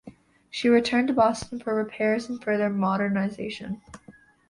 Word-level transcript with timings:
She 0.49 0.67
returned 0.67 1.09
to 1.09 1.13
Boston 1.13 1.59
for 1.59 1.75
repairs 1.75 2.27
and 2.27 2.43
further 2.43 2.71
modernization. 2.71 3.83